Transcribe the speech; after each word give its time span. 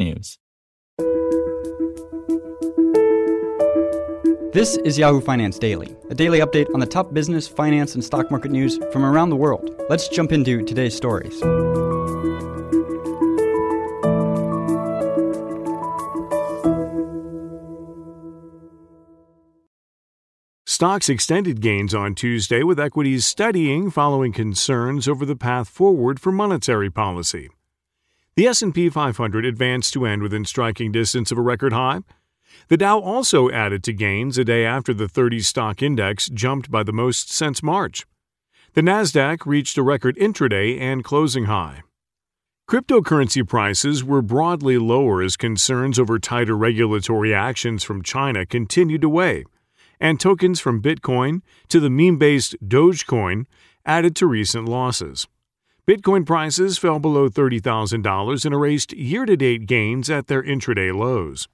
technews. 0.00 0.38
This 4.52 4.76
is 4.78 4.98
Yahoo 4.98 5.20
Finance 5.20 5.58
Daily, 5.58 5.96
a 6.10 6.14
daily 6.14 6.40
update 6.40 6.66
on 6.74 6.80
the 6.80 6.86
top 6.86 7.14
business, 7.14 7.46
finance, 7.46 7.94
and 7.94 8.04
stock 8.04 8.30
market 8.30 8.50
news 8.50 8.78
from 8.92 9.04
around 9.04 9.30
the 9.30 9.36
world. 9.36 9.70
Let's 9.88 10.08
jump 10.08 10.32
into 10.32 10.64
today's 10.64 10.96
stories. 10.96 11.38
Stocks 20.66 21.10
extended 21.10 21.60
gains 21.60 21.94
on 21.94 22.14
Tuesday 22.14 22.62
with 22.62 22.80
equities 22.80 23.26
steadying 23.26 23.90
following 23.90 24.32
concerns 24.32 25.06
over 25.06 25.26
the 25.26 25.36
path 25.36 25.68
forward 25.68 26.18
for 26.18 26.32
monetary 26.32 26.90
policy. 26.90 27.50
The 28.36 28.46
S&P 28.46 28.88
500 28.88 29.44
advanced 29.44 29.92
to 29.94 30.06
end 30.06 30.22
within 30.22 30.44
striking 30.44 30.92
distance 30.92 31.32
of 31.32 31.38
a 31.38 31.42
record 31.42 31.72
high. 31.72 32.00
The 32.68 32.76
Dow 32.76 32.98
also 32.98 33.50
added 33.50 33.82
to 33.84 33.92
gains 33.92 34.38
a 34.38 34.44
day 34.44 34.64
after 34.64 34.94
the 34.94 35.08
30 35.08 35.40
stock 35.40 35.82
index 35.82 36.28
jumped 36.28 36.70
by 36.70 36.82
the 36.82 36.92
most 36.92 37.30
since 37.30 37.62
March. 37.62 38.06
The 38.74 38.82
Nasdaq 38.82 39.46
reached 39.46 39.76
a 39.76 39.82
record 39.82 40.16
intraday 40.16 40.80
and 40.80 41.02
closing 41.02 41.44
high. 41.44 41.82
Cryptocurrency 42.68 43.46
prices 43.46 44.04
were 44.04 44.22
broadly 44.22 44.78
lower 44.78 45.22
as 45.22 45.36
concerns 45.36 45.98
over 45.98 46.20
tighter 46.20 46.56
regulatory 46.56 47.34
actions 47.34 47.82
from 47.82 48.02
China 48.02 48.46
continued 48.46 49.00
to 49.00 49.08
weigh 49.08 49.44
and 50.00 50.18
tokens 50.18 50.60
from 50.60 50.80
Bitcoin 50.80 51.42
to 51.68 51.78
the 51.78 51.90
meme 51.90 52.16
based 52.16 52.56
Dogecoin 52.66 53.46
added 53.84 54.16
to 54.16 54.26
recent 54.26 54.68
losses. 54.68 55.28
Bitcoin 55.90 56.24
prices 56.24 56.78
fell 56.78 57.00
below 57.00 57.28
$30,000 57.28 58.44
and 58.44 58.54
erased 58.54 58.92
year 58.92 59.26
to 59.26 59.36
date 59.36 59.66
gains 59.66 60.08
at 60.08 60.28
their 60.28 60.40
intraday 60.40 60.96
lows. 60.96 61.48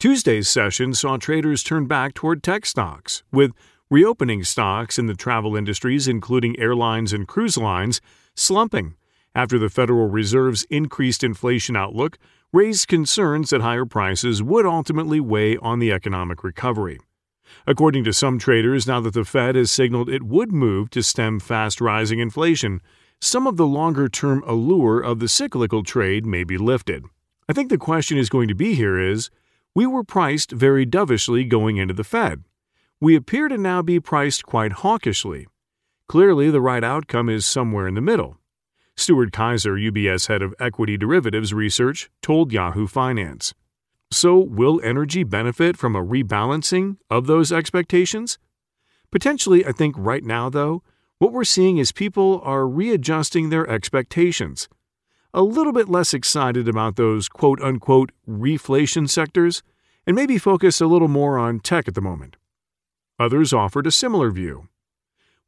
Tuesday's 0.00 0.48
session 0.48 0.92
saw 0.92 1.16
traders 1.16 1.62
turn 1.62 1.86
back 1.86 2.12
toward 2.12 2.42
tech 2.42 2.66
stocks, 2.66 3.22
with 3.30 3.52
reopening 3.88 4.42
stocks 4.42 4.98
in 4.98 5.06
the 5.06 5.14
travel 5.14 5.54
industries, 5.54 6.08
including 6.08 6.58
airlines 6.58 7.12
and 7.12 7.28
cruise 7.28 7.56
lines, 7.56 8.00
slumping 8.34 8.96
after 9.32 9.60
the 9.60 9.70
Federal 9.70 10.08
Reserve's 10.08 10.64
increased 10.70 11.22
inflation 11.22 11.76
outlook 11.76 12.18
raised 12.52 12.88
concerns 12.88 13.50
that 13.50 13.60
higher 13.60 13.86
prices 13.86 14.42
would 14.42 14.66
ultimately 14.66 15.20
weigh 15.20 15.56
on 15.58 15.78
the 15.78 15.92
economic 15.92 16.42
recovery. 16.42 16.98
According 17.64 18.02
to 18.02 18.12
some 18.12 18.40
traders, 18.40 18.88
now 18.88 19.00
that 19.02 19.14
the 19.14 19.24
Fed 19.24 19.54
has 19.54 19.70
signaled 19.70 20.08
it 20.08 20.24
would 20.24 20.50
move 20.50 20.90
to 20.90 21.00
stem 21.00 21.38
fast 21.38 21.80
rising 21.80 22.18
inflation, 22.18 22.80
some 23.20 23.46
of 23.46 23.56
the 23.56 23.66
longer 23.66 24.08
term 24.08 24.42
allure 24.46 25.00
of 25.00 25.18
the 25.18 25.28
cyclical 25.28 25.82
trade 25.82 26.24
may 26.24 26.44
be 26.44 26.56
lifted. 26.56 27.04
I 27.48 27.52
think 27.52 27.70
the 27.70 27.78
question 27.78 28.18
is 28.18 28.28
going 28.28 28.48
to 28.48 28.54
be 28.54 28.74
here 28.74 28.98
is 28.98 29.30
we 29.74 29.86
were 29.86 30.04
priced 30.04 30.52
very 30.52 30.84
dovishly 30.84 31.44
going 31.44 31.76
into 31.76 31.94
the 31.94 32.04
Fed. 32.04 32.44
We 33.00 33.16
appear 33.16 33.48
to 33.48 33.58
now 33.58 33.82
be 33.82 34.00
priced 34.00 34.44
quite 34.44 34.72
hawkishly. 34.72 35.46
Clearly, 36.08 36.50
the 36.50 36.60
right 36.60 36.82
outcome 36.82 37.28
is 37.28 37.46
somewhere 37.46 37.86
in 37.86 37.94
the 37.94 38.00
middle. 38.00 38.38
Stuart 38.96 39.30
Kaiser, 39.30 39.74
UBS 39.74 40.26
head 40.26 40.42
of 40.42 40.54
equity 40.58 40.96
derivatives 40.96 41.54
research, 41.54 42.10
told 42.22 42.52
Yahoo 42.52 42.86
Finance. 42.86 43.54
So, 44.10 44.38
will 44.38 44.80
energy 44.82 45.22
benefit 45.22 45.76
from 45.76 45.94
a 45.94 46.04
rebalancing 46.04 46.96
of 47.10 47.26
those 47.26 47.52
expectations? 47.52 48.38
Potentially, 49.10 49.64
I 49.64 49.72
think 49.72 49.94
right 49.98 50.24
now, 50.24 50.48
though, 50.48 50.82
what 51.18 51.32
we're 51.32 51.44
seeing 51.44 51.78
is 51.78 51.90
people 51.90 52.40
are 52.44 52.66
readjusting 52.66 53.50
their 53.50 53.68
expectations. 53.68 54.68
A 55.34 55.42
little 55.42 55.72
bit 55.72 55.88
less 55.88 56.14
excited 56.14 56.68
about 56.68 56.96
those 56.96 57.28
quote 57.28 57.60
unquote 57.60 58.12
reflation 58.28 59.08
sectors, 59.10 59.62
and 60.06 60.14
maybe 60.14 60.38
focus 60.38 60.80
a 60.80 60.86
little 60.86 61.08
more 61.08 61.36
on 61.36 61.60
tech 61.60 61.88
at 61.88 61.94
the 61.94 62.00
moment. 62.00 62.36
Others 63.18 63.52
offered 63.52 63.86
a 63.86 63.90
similar 63.90 64.30
view. 64.30 64.68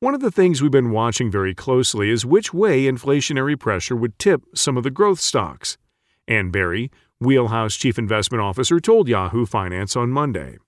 One 0.00 0.14
of 0.14 0.20
the 0.20 0.30
things 0.30 0.60
we've 0.60 0.70
been 0.70 0.90
watching 0.90 1.30
very 1.30 1.54
closely 1.54 2.10
is 2.10 2.26
which 2.26 2.52
way 2.52 2.84
inflationary 2.84 3.58
pressure 3.58 3.94
would 3.94 4.18
tip 4.18 4.42
some 4.54 4.76
of 4.76 4.82
the 4.82 4.90
growth 4.90 5.20
stocks. 5.20 5.78
Ann 6.26 6.50
Berry, 6.50 6.90
Wheelhouse 7.20 7.76
Chief 7.76 7.98
Investment 7.98 8.42
Officer 8.42 8.80
told 8.80 9.08
Yahoo 9.08 9.46
Finance 9.46 9.94
on 9.94 10.10
Monday. 10.10 10.58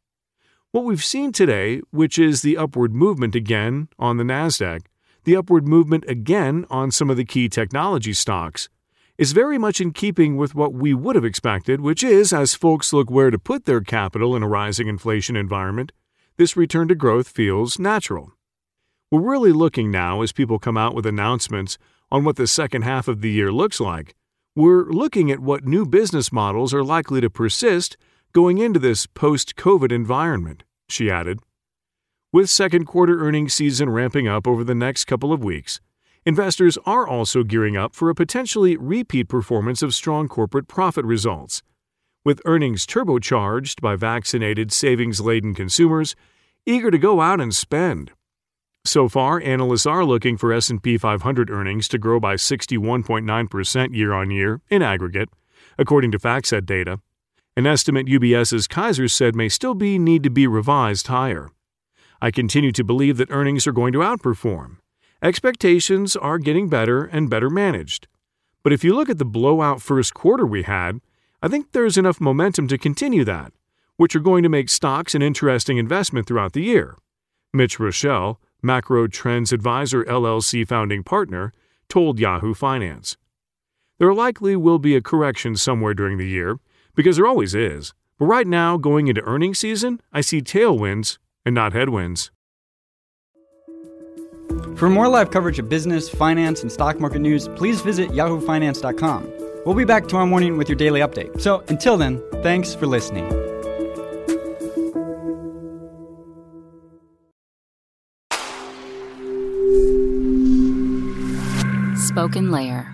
What 0.71 0.85
we've 0.85 1.05
seen 1.05 1.33
today, 1.33 1.81
which 1.91 2.19
is 2.19 2.43
the 2.43 2.57
upward 2.57 2.95
movement 2.95 3.35
again 3.35 3.89
on 3.99 4.17
the 4.17 4.25
NASDAQ, 4.25 4.83
the 5.25 5.37
upward 5.37 5.67
movement 5.67 6.05
again 6.09 6.67
on 6.71 6.91
some 6.91 7.11
of 7.11 7.17
the 7.17 7.25
key 7.25 7.49
technology 7.49 8.13
stocks, 8.13 8.69
is 9.19 9.33
very 9.33 9.59
much 9.59 9.81
in 9.81 9.93
keeping 9.93 10.37
with 10.37 10.55
what 10.55 10.73
we 10.73 10.95
would 10.95 11.15
have 11.15 11.25
expected, 11.25 11.81
which 11.81 12.03
is, 12.03 12.33
as 12.33 12.55
folks 12.55 12.93
look 12.93 13.11
where 13.11 13.31
to 13.31 13.39
put 13.39 13.65
their 13.65 13.81
capital 13.81 14.35
in 14.35 14.43
a 14.43 14.49
rising 14.49 14.89
inflation 14.89 15.37
environment, 15.37 15.93
this 16.37 16.57
return 16.57 16.89
to 16.89 16.95
growth 16.95 17.29
feels 17.29 17.79
natural. 17.79 18.33
We're 19.11 19.21
really 19.21 19.53
looking 19.53 19.91
now 19.91 20.23
as 20.23 20.33
people 20.33 20.59
come 20.59 20.77
out 20.77 20.95
with 20.95 21.07
announcements 21.07 21.79
on 22.11 22.25
what 22.25 22.37
the 22.37 22.47
second 22.47 22.83
half 22.83 23.09
of 23.09 23.21
the 23.21 23.31
year 23.31 23.53
looks 23.53 23.81
like 23.81 24.15
we're 24.55 24.85
looking 24.85 25.31
at 25.31 25.41
what 25.41 25.65
new 25.65 25.87
business 25.87 26.31
models 26.31 26.75
are 26.75 26.85
likely 26.85 27.23
to 27.23 27.31
persist 27.31 27.97
going 28.35 28.59
into 28.59 28.79
this 28.79 29.07
post 29.07 29.57
COVID 29.57 29.91
environment, 29.91 30.63
she 30.91 31.11
added. 31.11 31.39
With 32.35 32.49
second 32.49 32.87
quarter 32.87 33.21
earnings 33.21 33.53
season 33.53 33.91
ramping 33.91 34.27
up 34.27 34.49
over 34.49 34.65
the 34.65 34.75
next 34.75 35.05
couple 35.05 35.35
of 35.35 35.45
weeks, 35.45 35.83
investors 36.25 36.79
are 36.87 37.07
also 37.07 37.43
gearing 37.43 37.77
up 37.77 37.95
for 37.95 38.09
a 38.09 38.15
potentially 38.15 38.75
repeat 38.75 39.29
performance 39.29 39.83
of 39.83 39.95
strong 39.95 40.29
corporate 40.29 40.67
profit 40.67 41.05
results. 41.05 41.63
With 42.25 42.41
earnings 42.47 42.87
turbocharged 42.87 43.83
by 43.83 43.97
vaccinated, 43.97 44.73
savings 44.73 45.21
laden 45.21 45.55
consumers 45.55 46.17
eager 46.65 46.91
to 46.91 46.97
go 46.97 47.21
out 47.21 47.39
and 47.39 47.55
spend. 47.55 48.13
So 48.87 49.11
far, 49.11 49.39
analysts 49.43 49.85
are 49.85 50.03
looking 50.03 50.39
for 50.39 50.55
S&P 50.55 50.97
500 50.97 51.51
earnings 51.51 51.87
to 51.89 51.99
grow 51.99 52.19
by 52.19 52.37
61.9% 52.37 53.95
year-on-year 53.95 54.63
in 54.71 54.81
aggregate, 54.81 55.29
according 55.77 56.13
to 56.13 56.19
FactSet 56.19 56.65
data. 56.65 56.99
An 57.59 57.67
estimate 57.67 58.07
UBS's 58.07 58.67
Kaiser 58.67 59.07
said 59.07 59.37
may 59.37 59.51
still 59.51 59.75
be 59.75 59.99
need 59.99 60.23
to 60.23 60.31
be 60.31 60.47
revised 60.47 61.09
higher. 61.09 61.51
I 62.25 62.31
continue 62.31 62.71
to 62.71 62.85
believe 62.85 63.17
that 63.17 63.33
earnings 63.33 63.67
are 63.67 63.73
going 63.73 63.93
to 63.95 63.99
outperform. 63.99 64.77
Expectations 65.21 66.15
are 66.15 66.39
getting 66.39 66.69
better 66.69 67.05
and 67.05 67.29
better 67.29 67.51
managed. 67.51 68.07
But 68.63 68.73
if 68.73 68.85
you 68.85 68.95
look 68.95 69.11
at 69.11 69.19
the 69.19 69.25
blowout 69.25 69.83
first 69.83 70.15
quarter 70.15 70.47
we 70.47 70.63
had, 70.63 71.01
I 71.43 71.49
think 71.49 71.73
there's 71.73 71.99
enough 71.99 72.21
momentum 72.21 72.69
to 72.69 72.79
continue 72.79 73.25
that, 73.25 73.53
which 73.97 74.15
are 74.15 74.21
going 74.21 74.45
to 74.45 74.49
make 74.49 74.69
stocks 74.69 75.17
an 75.17 75.23
interesting 75.23 75.79
investment 75.79 76.29
throughout 76.29 76.53
the 76.53 76.63
year. 76.63 76.97
Mitch 77.53 77.79
Roschelle, 77.79 78.37
Macro 78.63 79.09
Trends 79.09 79.53
Advisor 79.53 80.05
LLC 80.05 80.65
founding 80.65 81.03
partner, 81.03 81.53
told 81.89 82.21
Yahoo 82.21 82.55
Finance. 82.55 83.17
There 83.99 84.15
likely 84.15 84.55
will 84.55 84.79
be 84.79 84.95
a 84.95 85.03
correction 85.03 85.57
somewhere 85.57 85.93
during 85.93 86.19
the 86.19 86.29
year, 86.29 86.61
because 86.95 87.17
there 87.17 87.27
always 87.27 87.53
is. 87.53 87.95
But 88.17 88.27
right 88.27 88.47
now, 88.47 88.77
going 88.77 89.09
into 89.09 89.23
earnings 89.23 89.59
season, 89.59 90.01
I 90.13 90.21
see 90.21 90.41
tailwinds 90.41 91.19
and 91.45 91.55
not 91.55 91.73
headwinds. 91.73 92.31
For 94.77 94.91
more 94.91 95.09
live 95.09 95.31
coverage 95.31 95.59
of 95.59 95.69
business, 95.69 96.09
finance, 96.09 96.63
and 96.63 96.71
stock 96.71 96.99
market 97.01 97.21
news, 97.21 97.49
please 97.49 97.81
visit 97.81 98.11
yahoofinance.com. 98.11 99.33
We'll 99.65 99.75
be 99.77 99.85
back 99.85 100.09
tomorrow 100.09 100.27
morning 100.27 100.57
with 100.57 100.69
your 100.69 100.77
daily 100.77 101.01
update. 101.01 101.41
So 101.41 101.63
until 101.69 101.97
then, 101.97 102.23
thanks 102.43 102.75
for 102.75 102.87
listening. 102.87 103.29
SpokenLayer. 112.13 112.93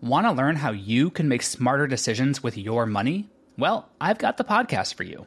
Want 0.00 0.26
to 0.26 0.32
learn 0.32 0.56
how 0.56 0.70
you 0.70 1.10
can 1.10 1.28
make 1.28 1.42
smarter 1.42 1.86
decisions 1.86 2.42
with 2.42 2.56
your 2.56 2.86
money? 2.86 3.28
Well, 3.58 3.90
I've 4.00 4.16
got 4.16 4.38
the 4.38 4.44
podcast 4.44 4.94
for 4.94 5.02
you. 5.02 5.26